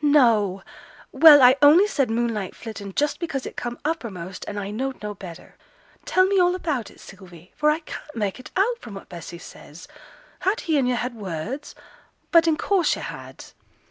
[0.00, 0.62] 'No!
[1.12, 5.12] Well, I only said "moonlight flittin'" just because it come uppermost and I knowed no
[5.14, 5.58] better.
[6.06, 9.36] Tell me all about it, Sylvie, for I can't mak' it out from what Bessy
[9.36, 9.86] says.
[10.38, 11.74] Had he and yo' had words?
[12.30, 13.44] but in course yo' had.'